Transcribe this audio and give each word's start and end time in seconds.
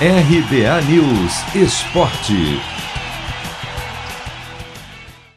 RBA 0.00 0.82
News 0.90 1.54
Esporte. 1.54 2.60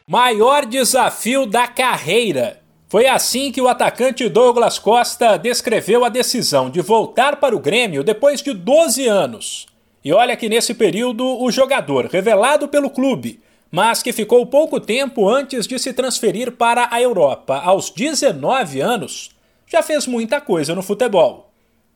Maior 0.04 0.66
desafio 0.66 1.46
da 1.46 1.68
carreira. 1.68 2.60
Foi 2.88 3.06
assim 3.06 3.52
que 3.52 3.60
o 3.60 3.68
atacante 3.68 4.28
Douglas 4.28 4.76
Costa 4.76 5.36
descreveu 5.36 6.04
a 6.04 6.08
decisão 6.08 6.68
de 6.68 6.80
voltar 6.80 7.36
para 7.36 7.54
o 7.54 7.60
Grêmio 7.60 8.02
depois 8.02 8.42
de 8.42 8.52
12 8.52 9.06
anos. 9.06 9.66
E 10.04 10.12
olha 10.12 10.36
que 10.36 10.48
nesse 10.48 10.74
período 10.74 11.40
o 11.40 11.52
jogador, 11.52 12.06
revelado 12.06 12.66
pelo 12.66 12.90
clube, 12.90 13.38
mas 13.70 14.02
que 14.02 14.12
ficou 14.12 14.44
pouco 14.44 14.80
tempo 14.80 15.28
antes 15.28 15.68
de 15.68 15.78
se 15.78 15.92
transferir 15.92 16.50
para 16.50 16.88
a 16.90 17.00
Europa, 17.00 17.58
aos 17.58 17.90
19 17.90 18.80
anos, 18.80 19.30
já 19.68 19.84
fez 19.84 20.04
muita 20.08 20.40
coisa 20.40 20.74
no 20.74 20.82
futebol. 20.82 21.47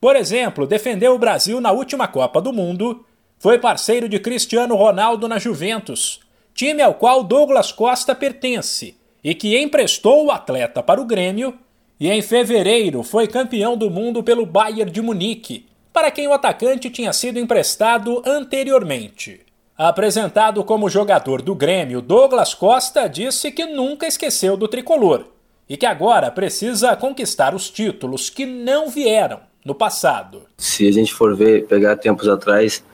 Por 0.03 0.16
exemplo, 0.16 0.66
defendeu 0.66 1.14
o 1.14 1.18
Brasil 1.18 1.61
na 1.61 1.71
última 1.71 2.09
Copa 2.09 2.41
do 2.41 2.53
Mundo, 2.53 3.07
foi 3.39 3.61
parceiro 3.61 4.09
de 4.09 4.18
Cristiano 4.18 4.75
Ronaldo 4.75 5.29
na 5.29 5.39
Juventus, 5.39 6.18
time 6.53 6.82
ao 6.82 6.95
qual 6.95 7.22
Douglas 7.22 7.71
Costa 7.71 8.12
pertence 8.12 8.96
e 9.23 9.32
que 9.32 9.57
emprestou 9.57 10.26
o 10.26 10.32
atleta 10.32 10.82
para 10.82 11.00
o 11.00 11.04
Grêmio, 11.04 11.57
e 12.00 12.11
em 12.11 12.21
fevereiro 12.21 13.04
foi 13.04 13.29
campeão 13.29 13.76
do 13.76 13.89
mundo 13.89 14.25
pelo 14.25 14.45
Bayern 14.45 14.90
de 14.90 15.00
Munique, 15.00 15.67
para 15.93 16.11
quem 16.11 16.26
o 16.26 16.32
atacante 16.32 16.90
tinha 16.90 17.12
sido 17.12 17.39
emprestado 17.39 18.25
anteriormente. 18.26 19.43
Apresentado 19.79 20.64
como 20.64 20.90
jogador 20.90 21.43
do 21.43 21.54
Grêmio, 21.54 22.03
Douglas 22.03 22.54
Costa 22.54 23.07
disse 23.07 23.53
que 23.53 23.67
nunca 23.67 24.04
esqueceu 24.09 24.57
do 24.57 24.67
tricolor 24.67 25.29
e 25.68 25.76
que 25.76 25.87
agora 25.87 26.29
precisa 26.29 26.96
conquistar 26.96 27.54
os 27.54 27.71
títulos 27.71 28.29
que 28.29 28.45
não 28.45 28.89
vieram 28.89 29.51
no 29.64 29.75
passado. 29.75 30.43
Se 30.58 30.86
a 30.86 30.93
gente 30.93 31.12
for 31.12 31.36
ver, 31.36 31.66
pegar 31.66 31.96
tempos 31.96 32.28
atrás, 32.28 32.84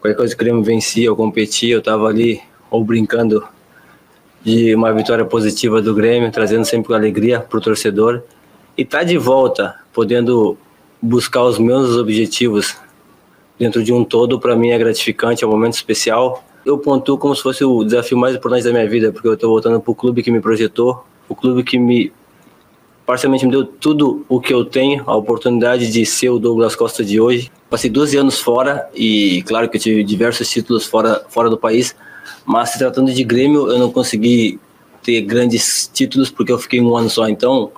qualquer 0.00 0.16
coisa 0.16 0.34
que 0.34 0.42
o 0.42 0.44
Grêmio 0.44 0.62
vencia 0.62 1.10
ou 1.10 1.16
competia, 1.16 1.74
eu 1.74 1.78
estava 1.78 2.06
ali 2.08 2.40
ou 2.70 2.84
brincando 2.84 3.46
de 4.42 4.74
uma 4.74 4.92
vitória 4.92 5.24
positiva 5.24 5.82
do 5.82 5.94
Grêmio, 5.94 6.30
trazendo 6.30 6.64
sempre 6.64 6.94
alegria 6.94 7.40
para 7.40 7.58
o 7.58 7.60
torcedor. 7.60 8.22
E 8.76 8.84
tá 8.84 9.02
de 9.02 9.18
volta, 9.18 9.74
podendo 9.92 10.56
buscar 11.00 11.42
os 11.42 11.58
meus 11.58 11.96
objetivos 11.96 12.76
dentro 13.58 13.82
de 13.82 13.92
um 13.92 14.04
todo, 14.04 14.40
para 14.40 14.56
mim 14.56 14.70
é 14.70 14.78
gratificante, 14.78 15.44
é 15.44 15.46
um 15.46 15.50
momento 15.50 15.74
especial. 15.74 16.42
Eu 16.64 16.78
pontuo 16.78 17.18
como 17.18 17.34
se 17.34 17.42
fosse 17.42 17.64
o 17.64 17.84
desafio 17.84 18.16
mais 18.16 18.34
importante 18.34 18.64
da 18.64 18.72
minha 18.72 18.88
vida, 18.88 19.12
porque 19.12 19.28
eu 19.28 19.34
estou 19.34 19.50
voltando 19.50 19.80
para 19.80 19.90
o 19.90 19.94
clube 19.94 20.22
que 20.22 20.30
me 20.30 20.40
projetou, 20.40 21.04
o 21.28 21.34
clube 21.34 21.62
que 21.62 21.78
me 21.78 22.12
parcialmente 23.06 23.44
me 23.44 23.52
deu 23.52 23.64
tudo 23.64 24.24
o 24.28 24.40
que 24.40 24.52
eu 24.52 24.64
tenho, 24.64 25.02
a 25.06 25.16
oportunidade 25.16 25.90
de 25.90 26.06
ser 26.06 26.30
o 26.30 26.38
Douglas 26.38 26.76
Costa 26.76 27.04
de 27.04 27.20
hoje. 27.20 27.50
Passei 27.68 27.90
12 27.90 28.16
anos 28.16 28.40
fora 28.40 28.88
e, 28.94 29.42
claro, 29.46 29.68
que 29.68 29.76
eu 29.76 29.80
tive 29.80 30.04
diversos 30.04 30.48
títulos 30.48 30.86
fora, 30.86 31.24
fora 31.28 31.48
do 31.48 31.58
país, 31.58 31.94
mas 32.44 32.70
se 32.70 32.78
tratando 32.78 33.12
de 33.12 33.24
Grêmio, 33.24 33.70
eu 33.70 33.78
não 33.78 33.90
consegui 33.90 34.58
ter 35.02 35.20
grandes 35.22 35.90
títulos 35.92 36.30
porque 36.30 36.52
eu 36.52 36.58
fiquei 36.58 36.80
um 36.80 36.96
ano 36.96 37.08
só. 37.08 37.28
Então, 37.28 37.70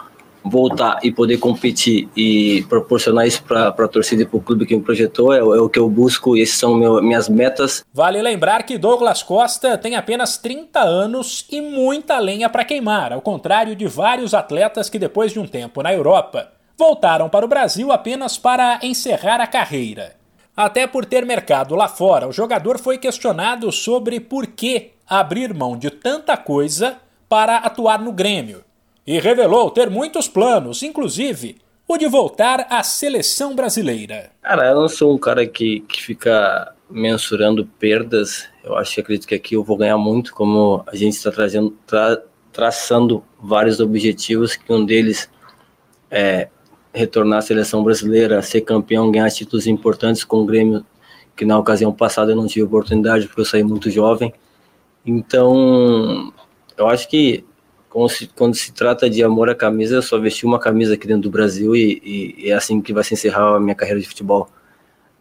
voltar 0.44 0.98
e 1.02 1.12
poder 1.12 1.38
competir 1.38 2.08
e 2.16 2.64
proporcionar 2.68 3.26
isso 3.26 3.42
para 3.42 3.68
a 3.68 3.88
torcida 3.88 4.22
e 4.22 4.26
para 4.26 4.36
o 4.36 4.40
clube 4.40 4.66
que 4.66 4.76
me 4.76 4.82
projetou 4.82 5.32
é, 5.32 5.38
é, 5.38 5.42
o 5.42 5.68
que 5.68 5.78
eu 5.78 5.88
busco 5.88 6.36
e 6.36 6.42
essas 6.42 6.56
são 6.56 6.74
meu, 6.74 7.02
minhas 7.02 7.28
metas. 7.28 7.84
Vale 7.92 8.20
lembrar 8.20 8.64
que 8.64 8.78
Douglas 8.78 9.22
Costa 9.22 9.78
tem 9.78 9.96
apenas 9.96 10.36
30 10.36 10.80
anos 10.80 11.46
e 11.50 11.60
muita 11.60 12.18
lenha 12.18 12.48
para 12.48 12.64
queimar, 12.64 13.12
ao 13.12 13.20
contrário 13.20 13.76
de 13.76 13.86
vários 13.86 14.34
atletas 14.34 14.88
que 14.90 14.98
depois 14.98 15.32
de 15.32 15.38
um 15.38 15.46
tempo 15.46 15.82
na 15.82 15.92
Europa 15.92 16.50
voltaram 16.76 17.28
para 17.28 17.44
o 17.44 17.48
Brasil 17.48 17.92
apenas 17.92 18.36
para 18.36 18.80
encerrar 18.82 19.40
a 19.40 19.46
carreira. 19.46 20.16
Até 20.56 20.86
por 20.86 21.04
ter 21.06 21.24
mercado 21.24 21.74
lá 21.74 21.88
fora, 21.88 22.28
o 22.28 22.32
jogador 22.32 22.78
foi 22.78 22.98
questionado 22.98 23.70
sobre 23.72 24.20
por 24.20 24.46
que 24.46 24.90
abrir 25.08 25.54
mão 25.54 25.76
de 25.76 25.90
tanta 25.90 26.36
coisa 26.36 26.96
para 27.28 27.56
atuar 27.58 28.00
no 28.00 28.12
Grêmio 28.12 28.62
e 29.06 29.18
revelou 29.18 29.70
ter 29.70 29.90
muitos 29.90 30.28
planos, 30.28 30.82
inclusive 30.82 31.56
o 31.86 31.98
de 31.98 32.06
voltar 32.06 32.66
à 32.70 32.82
seleção 32.82 33.54
brasileira. 33.54 34.30
Cara, 34.40 34.68
eu 34.68 34.80
não 34.80 34.88
sou 34.88 35.14
um 35.14 35.18
cara 35.18 35.46
que, 35.46 35.80
que 35.80 36.02
fica 36.02 36.74
mensurando 36.88 37.66
perdas. 37.78 38.48
Eu 38.62 38.76
acho 38.76 38.94
que 38.94 39.00
acredito 39.00 39.26
que 39.26 39.34
aqui 39.34 39.56
eu 39.56 39.64
vou 39.64 39.76
ganhar 39.76 39.98
muito, 39.98 40.34
como 40.34 40.84
a 40.86 40.94
gente 40.94 41.14
está 41.14 41.30
trazendo, 41.30 41.76
tra, 41.86 42.22
traçando 42.52 43.24
vários 43.40 43.80
objetivos, 43.80 44.56
que 44.56 44.72
um 44.72 44.84
deles 44.84 45.28
é 46.10 46.48
retornar 46.92 47.38
à 47.38 47.42
seleção 47.42 47.82
brasileira, 47.82 48.42
ser 48.42 48.60
campeão, 48.60 49.10
ganhar 49.10 49.30
títulos 49.30 49.66
importantes 49.66 50.24
com 50.24 50.42
o 50.42 50.46
Grêmio, 50.46 50.84
que 51.34 51.44
na 51.44 51.58
ocasião 51.58 51.92
passada 51.92 52.32
eu 52.32 52.36
não 52.36 52.46
tive 52.46 52.64
oportunidade 52.64 53.26
porque 53.26 53.40
eu 53.40 53.46
saí 53.46 53.64
muito 53.64 53.90
jovem. 53.90 54.32
Então, 55.04 56.32
eu 56.76 56.86
acho 56.86 57.08
que 57.08 57.44
se, 58.08 58.26
quando 58.28 58.54
se 58.54 58.72
trata 58.72 59.08
de 59.08 59.22
amor 59.22 59.50
à 59.50 59.54
camisa, 59.54 59.96
eu 59.96 60.02
só 60.02 60.18
vesti 60.18 60.46
uma 60.46 60.58
camisa 60.58 60.94
aqui 60.94 61.06
dentro 61.06 61.22
do 61.22 61.30
Brasil 61.30 61.76
e, 61.76 62.00
e, 62.04 62.34
e, 62.46 62.50
é 62.50 62.54
assim 62.54 62.80
que 62.80 62.92
vai 62.92 63.04
se 63.04 63.14
encerrar 63.14 63.56
a 63.56 63.60
minha 63.60 63.74
carreira 63.74 64.00
de 64.00 64.08
futebol. 64.08 64.48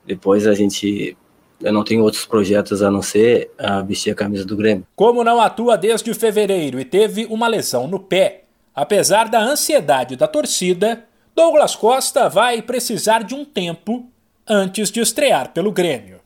Depois 0.05 0.47
a 0.47 0.53
gente. 0.53 1.17
Eu 1.61 1.71
não 1.71 1.83
tenho 1.83 2.01
outros 2.01 2.25
projetos 2.25 2.81
a 2.81 2.89
não 2.89 3.03
ser 3.03 3.51
a 3.57 3.81
vestir 3.81 4.09
a 4.09 4.15
camisa 4.15 4.43
do 4.43 4.55
Grêmio. 4.55 4.87
Como 4.95 5.23
não 5.23 5.39
atua 5.39 5.77
desde 5.77 6.11
fevereiro 6.13 6.79
e 6.79 6.85
teve 6.85 7.25
uma 7.25 7.47
lesão 7.47 7.87
no 7.87 7.99
pé, 7.99 8.45
apesar 8.73 9.29
da 9.29 9.39
ansiedade 9.39 10.15
da 10.15 10.27
torcida, 10.27 11.05
Douglas 11.35 11.75
Costa 11.75 12.27
vai 12.27 12.63
precisar 12.63 13.23
de 13.23 13.35
um 13.35 13.45
tempo 13.45 14.09
antes 14.47 14.89
de 14.89 15.01
estrear 15.01 15.53
pelo 15.53 15.71
Grêmio. 15.71 16.19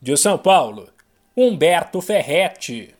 De 0.00 0.16
São 0.16 0.38
Paulo, 0.38 0.88
Humberto 1.36 2.00
Ferretti. 2.00 2.94